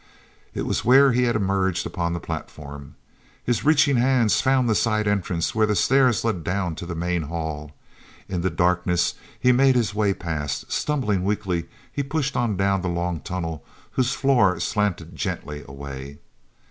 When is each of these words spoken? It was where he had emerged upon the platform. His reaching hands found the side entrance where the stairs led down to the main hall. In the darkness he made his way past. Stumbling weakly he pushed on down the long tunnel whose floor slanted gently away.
It 0.55 0.63
was 0.63 0.83
where 0.83 1.11
he 1.11 1.25
had 1.25 1.35
emerged 1.35 1.85
upon 1.85 2.13
the 2.13 2.19
platform. 2.19 2.95
His 3.43 3.63
reaching 3.63 3.97
hands 3.97 4.41
found 4.41 4.67
the 4.67 4.73
side 4.73 5.07
entrance 5.07 5.53
where 5.53 5.67
the 5.67 5.75
stairs 5.75 6.23
led 6.25 6.43
down 6.43 6.73
to 6.77 6.87
the 6.87 6.95
main 6.95 7.21
hall. 7.21 7.73
In 8.27 8.41
the 8.41 8.49
darkness 8.49 9.13
he 9.39 9.51
made 9.51 9.75
his 9.75 9.93
way 9.93 10.15
past. 10.15 10.71
Stumbling 10.71 11.23
weakly 11.23 11.67
he 11.93 12.01
pushed 12.01 12.35
on 12.35 12.57
down 12.57 12.81
the 12.81 12.87
long 12.87 13.19
tunnel 13.19 13.63
whose 13.91 14.13
floor 14.13 14.59
slanted 14.59 15.15
gently 15.15 15.63
away. 15.67 16.17